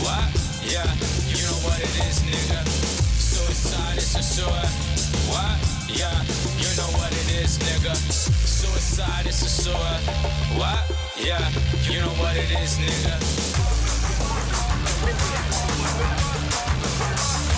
[0.00, 0.32] What?
[0.64, 0.88] Yeah,
[1.28, 2.64] you know what it is, nigga.
[3.20, 4.72] Suicide is a suicide.
[5.28, 5.60] What?
[5.92, 6.24] Yeah,
[6.56, 7.94] you know what it is, nigga.
[8.48, 10.00] Suicide is a suicide.
[10.56, 10.88] What?
[11.20, 11.44] Yeah,
[11.84, 13.20] you know what it is, nigga.
[17.00, 17.49] Bye.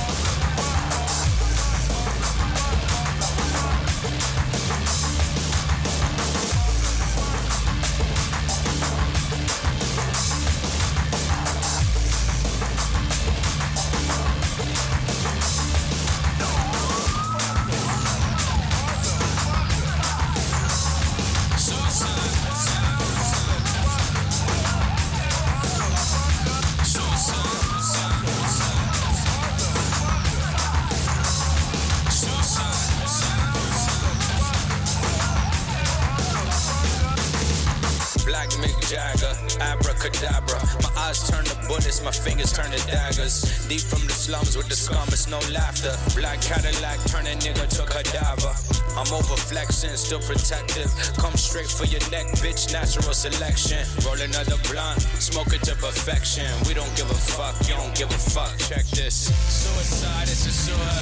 [53.23, 53.79] Selection.
[54.03, 56.51] Roll another blunt, smoke it to perfection.
[56.67, 58.51] We don't give a fuck, you don't give a fuck.
[58.59, 59.31] Check this.
[59.47, 60.99] Suicide is a sewer.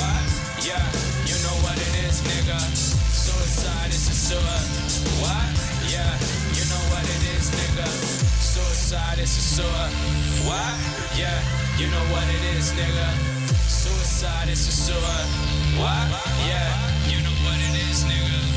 [0.00, 0.24] What?
[0.64, 0.80] Yeah,
[1.28, 2.56] you know what it is, nigga.
[3.12, 4.60] Suicide is a sewer.
[5.20, 5.52] What?
[5.92, 6.08] Yeah,
[6.56, 7.88] you know what it is, nigga.
[8.40, 9.88] Suicide is a sewer.
[10.48, 10.80] What?
[11.12, 11.36] Yeah,
[11.76, 13.08] you know what it is, nigga.
[13.68, 15.20] Suicide is a sewer.
[15.76, 16.08] What?
[16.48, 16.72] Yeah,
[17.12, 18.49] you know what it is, nigga.